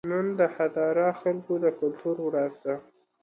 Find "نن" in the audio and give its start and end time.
0.11-0.25